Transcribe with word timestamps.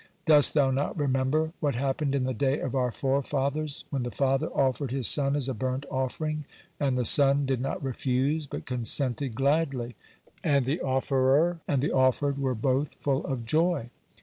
Dost 0.25 0.55
thou 0.55 0.71
not 0.71 0.97
remember 0.97 1.51
what 1.59 1.75
happened 1.75 2.15
in 2.15 2.23
the 2.23 2.33
day 2.33 2.59
of 2.59 2.73
our 2.73 2.91
forefathers, 2.91 3.85
when 3.91 4.01
the 4.01 4.09
father 4.09 4.47
offered 4.49 4.89
his 4.89 5.05
son 5.07 5.35
as 5.35 5.47
a 5.47 5.53
burnt 5.53 5.85
offering, 5.91 6.43
and 6.79 6.97
the 6.97 7.05
son 7.05 7.45
did 7.45 7.61
not 7.61 7.83
refuse, 7.83 8.47
but 8.47 8.65
consented 8.65 9.35
gladly, 9.35 9.95
and 10.43 10.65
the 10.65 10.81
offerer 10.81 11.59
and 11.67 11.83
the 11.83 11.91
offered 11.91 12.39
were 12.39 12.55
both 12.55 12.95
full 12.95 13.23
of 13.27 13.45
joy? 13.45 13.91